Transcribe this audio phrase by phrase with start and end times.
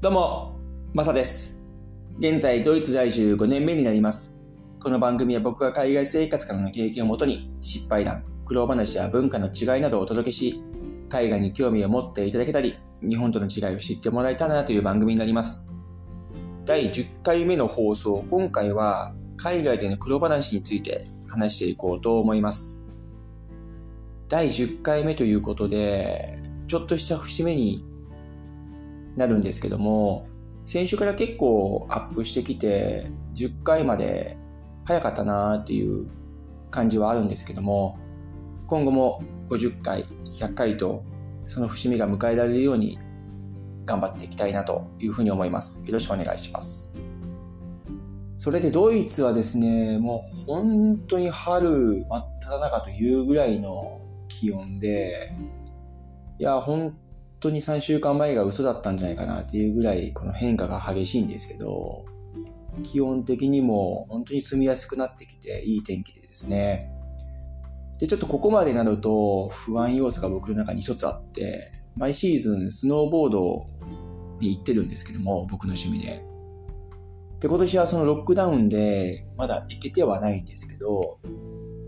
[0.00, 0.56] どうも、
[0.94, 1.60] マサです。
[2.20, 4.32] 現在、ドイツ在住5年目になります。
[4.80, 10.62] この番組は僕が海外生活からの経験をもとに、失敗談、苦労話や文化の違いなどをお届けし、
[11.08, 15.64] 海外に興味を持っていただけたり、日本との違いを知ってもらえたらなという番組になります。
[16.64, 22.88] 第10回目の放送、今回は海外での苦労話について話していこうと思います。
[24.28, 27.84] 第10回目ということで、ちょっとした節目に
[29.18, 30.26] なるんですけども、
[30.64, 34.38] 先週から結構アップしてきて、10回まで
[34.84, 36.08] 早かったなーっていう
[36.70, 37.98] 感じはあるんですけども、
[38.68, 41.02] 今後も50回、100回と
[41.46, 42.98] その節目が迎えられるように
[43.84, 45.82] 頑張っていきたいなというふうに思います。
[45.84, 46.92] よろしくお願いします。
[48.36, 55.32] それでドイツはですね、もう本当に春真っ只中というぐらいの気温で、
[56.38, 56.94] いや、本
[57.40, 62.04] 当に3週間前が嘘だったんじゃないかなっていうぐらいこの変化が激しいんですけど、
[62.82, 66.92] 気温的にも本当に住みやすくなってきていい天気でですね。
[67.98, 73.66] で、ちょっとここまでなると不安要素が僕の中に一つあって、毎シーズンスノーボード
[74.40, 76.24] に行ってるんですけども、僕の趣味で。
[77.40, 81.18] で、今年はそのロックダウンでまだ行けてはないんですけど、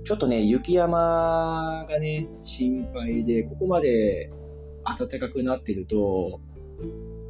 [0.05, 4.33] ちょっとね、雪山がね、心配で、ここまで
[4.85, 6.41] 暖かくなってると、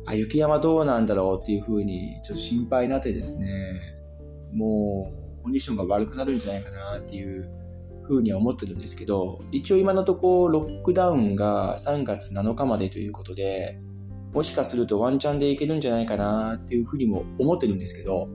[0.07, 3.47] あ、雪山どうなんだろうっていう風にちょっと心配になってですね、
[4.53, 7.49] もうコンディションが悪くなるんじゃないかなっていう
[8.09, 13.79] 風には思ってるんですけど、一応今のところロックダウンが3月7日までということで、
[14.33, 18.29] もしかするとワンチャンでいけるんじゃないかなっていう風にも思ってるんですけど、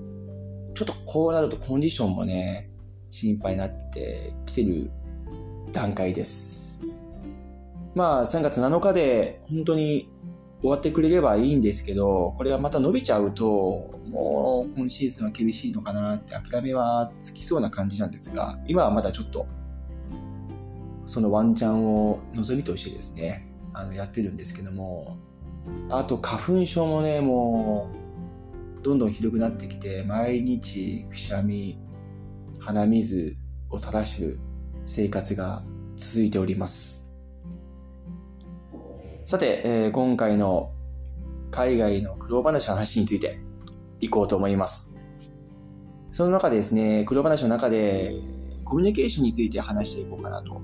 [0.74, 2.70] ちょっとこうなるとコンディションもね、
[3.10, 4.92] 心配になってきてる
[5.72, 6.65] 段階です。
[7.96, 10.10] まあ3月7日で本当に
[10.62, 19.48] 終わってくれればいいんですけど、これがまた伸びちゃうと、もう今シーズンは厳しいのかなって諦めはつきそうな感じなんですが、今はまだちょっと
[21.06, 25.18] そのワンチャンを望みとしてですね、あのやってるんですけども、
[25.90, 27.90] あと花粉症もね、も
[28.80, 31.80] うどんどんひどくなってきて、毎日くしゃみ、
[32.60, 33.38] 鼻水
[33.70, 34.40] を垂らしてる
[34.86, 35.64] 生活が
[35.96, 37.05] 続いております。
[39.28, 40.72] さて、えー今回の
[41.50, 43.40] 海外の苦労話の話について
[44.00, 44.96] いこうと思います。
[46.12, 48.14] その中でですね、苦労話の中で
[48.66, 50.62] コミュニケーションについて話していこうかなと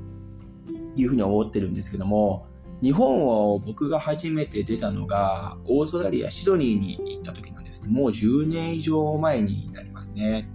[0.96, 2.46] いうふうに思ってるんですけども、
[2.84, 7.90] 日本を僕が初めて出たのがオーストラリア・シドニーに行った時なんですね。
[7.90, 10.48] もう10年以上前になりますね。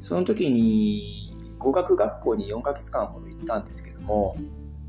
[0.00, 4.36] その時に語学学校に4ヶ月間ほど行ったんですけども、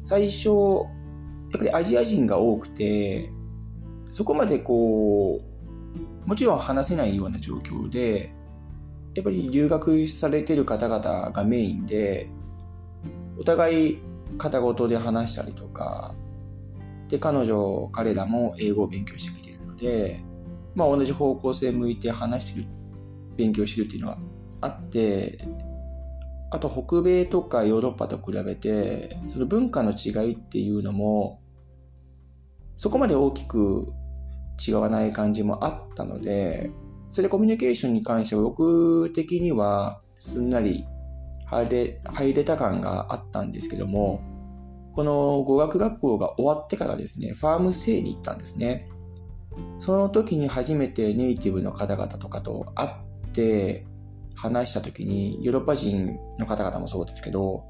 [0.01, 0.88] 最初、
[1.52, 3.31] やっぱりアジア人が多くて、
[4.09, 8.34] そこまでこう、もちろん話せないような状況で、
[9.16, 12.30] やっぱり留学されてる方々がメインで、
[13.40, 14.00] お互い
[14.38, 16.16] 片言で話したりとか、
[17.07, 20.22] で、彼女、彼らも英語を勉強してきてるので、
[20.75, 22.68] まあ同じ方向性向いて話してる、
[23.38, 24.18] 勉強してるっていうのが
[24.62, 25.40] あって、
[26.50, 31.41] あと北米とかヨーロッパと比べて、その文化の違いっていうのも、
[32.75, 33.88] そこまで大きく
[34.66, 36.72] 違わない感じもあったので、
[37.09, 40.86] それでコミュニケーションに関しては僕的にはすんなり
[41.46, 44.22] 入れ入れた感があったんですけども、
[44.94, 48.86] この語学学校が終わってからですね、ファームステイに行ったんですね。
[49.80, 53.87] その時に初めてネイティブの方々とかと会って
[54.38, 57.64] 話した時に、ヨーロッパ人の方々もそうですけど、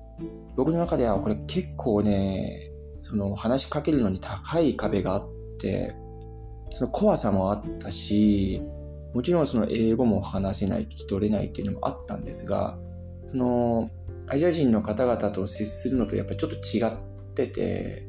[0.56, 5.22] 僕の中ではこれ結構ね、その話しかけるのに高い壁があっ
[5.60, 5.96] て、
[6.70, 8.62] その怖さもあったし、
[9.14, 12.78] もちろんその英語も話せない、聞き取れないっていうのもあったんですが、
[13.26, 13.90] その
[14.28, 16.92] アジア人の方々と接するのとやっぱちょっと違っ
[17.34, 18.08] てて、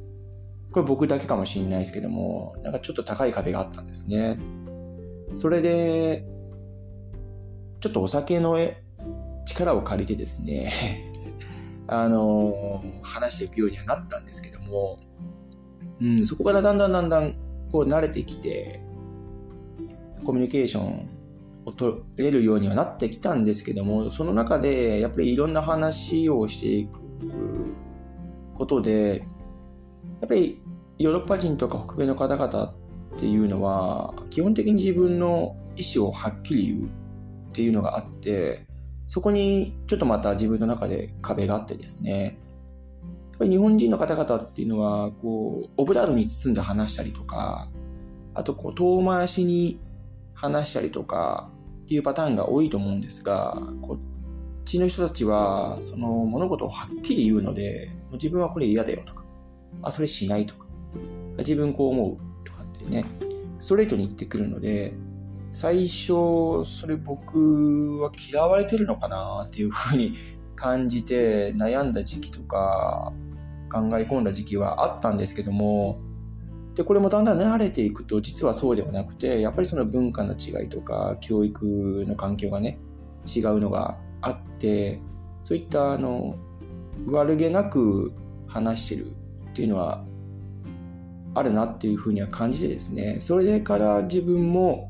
[0.72, 4.36] これ僕だけかもしれないですけども、なんかちょっと高い壁があったんですね。
[5.34, 6.26] それで、
[7.80, 8.58] ちょっとお酒の
[9.44, 10.70] 力を借りてですね、
[11.86, 14.98] あの話していくようにはなったんですけども、
[16.00, 17.34] うん、そこからだんだんだんだん
[17.70, 18.82] こう慣れてきて、
[20.24, 21.08] コミュニケーション
[21.64, 27.74] を取れるようにはなってきたんですけども、その中でやっぱりいろんな話をしていく
[28.54, 29.18] ことで、
[30.20, 30.60] やっぱり
[30.98, 32.74] ヨーロッパ人とか北米の方々
[33.14, 36.90] っていうのは、基本的に自分の意思をはっきり言う。
[37.48, 38.66] っていうのがあって、
[39.06, 47.68] そこにちょっとまた自分の中で壁があってですね、やっぱり日本人の方々っていうのは、こう、オブラートに包んで話したりとか、
[48.34, 49.80] あとこう遠回しに
[50.34, 51.50] 話したりとか
[51.80, 53.98] っていうパターンが多いと思うんですが、こっ
[54.64, 59.24] ちの人たちはその物事をはっきり言うので、自分はこれ嫌だよとか、
[59.82, 60.66] あ、それしないとか、
[61.38, 63.04] 自分こう思うとかってね、
[63.58, 64.92] ストレートに言ってくるので、
[65.50, 70.12] 最初、それ僕は嫌われてるのかなっていうふうに
[70.54, 73.12] 感じて悩んだ時期とか
[73.72, 75.98] 考え込んだ時期はあったんですけども、
[76.74, 82.78] で、これもだんだん慣れていくと、実はそうではなくて、やっぱりその文化の違いとか、教育の環境がね、
[83.26, 85.00] 違うのがあって、
[85.42, 86.36] そういったあの、
[87.06, 88.12] 悪気なく
[88.46, 89.10] 話してる
[89.50, 90.04] っていうのは
[91.34, 94.87] あるなっていうふうには感じてですね、それから自分も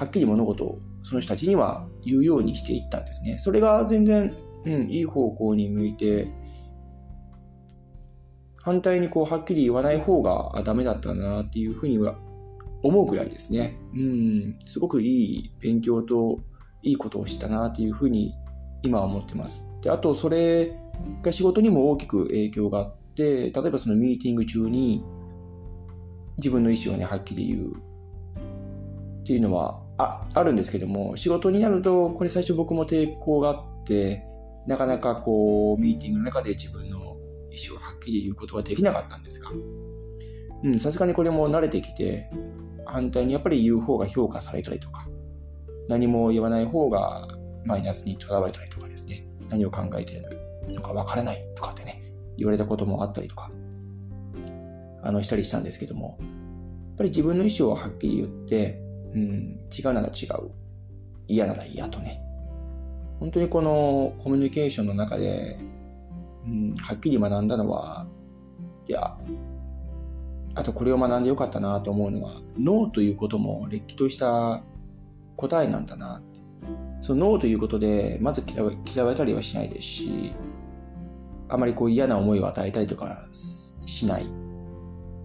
[0.00, 3.36] はっきり物事をその人たちには言うようにしていったんですね。
[3.36, 6.32] それが全然、うん、いい方向に向いて、
[8.62, 12.16] 反対にこう、はっきり言わない方がダメだったなっていうふうには
[12.82, 13.76] 思うぐらいですね。
[13.94, 16.40] うん、すごくいい勉強と
[16.82, 18.32] いいことをしたなっていうふうに
[18.82, 19.66] 今は思ってます。
[19.82, 20.78] で、あとそれ
[21.20, 25.04] が仕事にも大きく影響があって、例えばそのミーティング中に
[26.38, 27.90] 自分の意思をね、はっきり言う
[29.20, 34.24] っていうのはああるんですけども、仕事になると、これ最初僕も抵抗があって、
[34.66, 37.00] なかなかこう、ミーティングの中で自分の意
[37.68, 39.50] 思をはっきり言うことができなかったんですが、
[40.62, 42.30] うん、さすがにこれも慣れてきて、
[42.86, 45.06] 反対にやっぱり言う方が評価されたりとか、
[45.88, 47.28] 何も言わない方が
[47.64, 50.28] マイナスにとらわれたりとかですね、何を考えている
[50.68, 52.02] のかわからないとかってね、
[52.36, 53.50] 言われたこともあったりとか、
[55.02, 56.28] あの、したりしたんですけども、やっ
[56.98, 60.50] ぱり自分の意思をはっきり言って、うん、違うなら違う。
[61.28, 62.22] 嫌なら嫌とね。
[63.18, 65.58] 本当にこのコミュニケーションの中で
[66.46, 68.06] うん、はっきり学んだのは、
[68.88, 69.16] いや、
[70.54, 74.62] あとこれを学んでよかったなと思うのは、ノーということもれっきとした
[75.36, 76.40] 答えなんだなって。
[77.00, 78.44] そのノーということで、まず
[78.92, 80.32] 嫌われたりはしないですし、
[81.48, 84.26] あまりこう嫌な思いを与えたりとかしない。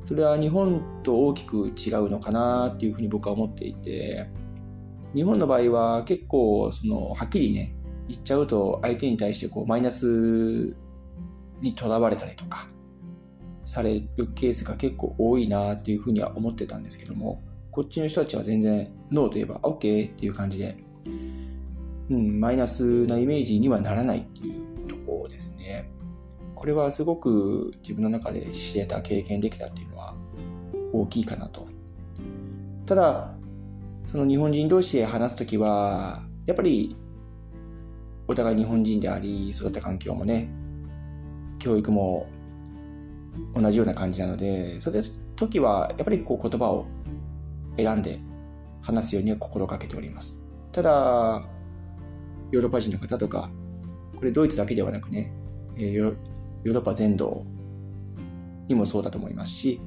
[0.05, 4.29] それは日本と大きく違うのかなっていうふうに僕は思っていて、
[5.15, 7.75] 日本の場合は結構そのはっきりね
[8.07, 10.77] 言っちゃうと相手に対してこうマイナス
[11.59, 12.67] にとらわれたりとか
[13.63, 17.41] されるケースが結構多いなっていうふうには思ってたんですけども、
[17.71, 20.77] こっちの人たちは全然ノーといえば OK っていう感じで、
[22.11, 24.64] うん、マイナスなイメージにはならないっていう。
[26.65, 30.15] これはすごく自分の中で知れた経験できたっていうのは
[30.93, 31.67] 大きいかなと。
[32.87, 33.35] ただ、
[34.07, 36.97] その日本人同士で話すときは、やっぱり
[38.27, 40.49] お互い日本人であり、育った環境もね、
[41.59, 42.25] 教育も
[43.53, 45.01] 同じような感じなので、それ
[45.35, 46.87] 時はやっぱりこう言葉を
[47.77, 48.21] 選んで
[48.81, 50.43] 話すようには心がけております。
[50.71, 51.47] ただ、
[52.49, 53.51] ヨーロッパ人の方とか、
[54.15, 55.31] これドイツだけではなくね、
[55.77, 56.34] ヨー
[56.65, 57.45] ヨーロッパ全土
[58.67, 59.79] にもそうだと思いますし、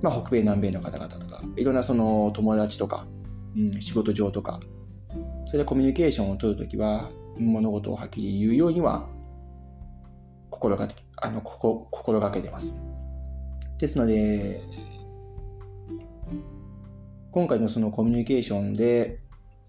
[0.00, 3.06] まあ、北米、南米の方々とか、いろんなその友達とか、
[3.54, 4.58] うん、仕事上とか、
[5.44, 9.06] それでコミュニケーションを取るときは、物事をはっきり言うようには
[10.50, 12.80] 心がけ、あの、ここ、心がけてます。
[13.78, 14.62] ですので、
[17.30, 19.20] 今回のそのコミュニケーションで、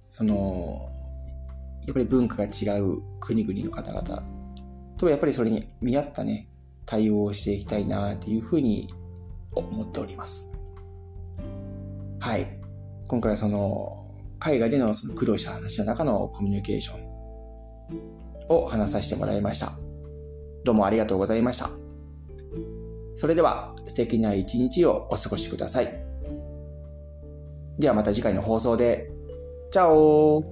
[0.07, 0.89] その、
[1.86, 4.37] やっぱり文化が違う国々の方々
[4.97, 6.47] とはやっぱりそれに見合ったね、
[6.85, 8.93] 対応をしていきたいなっていうふうに
[9.53, 10.53] 思っております。
[12.19, 12.47] はい。
[13.07, 14.03] 今回はその、
[14.39, 17.07] 海外でのその苦労した話の中のコミュニケーション
[18.49, 19.73] を話させてもらいました。
[20.63, 21.69] どうもありがとうございました。
[23.15, 26.03] それでは素敵な一日をお過ごしください。
[27.79, 29.11] ではまた次回の放送で。
[29.69, 30.43] チャオ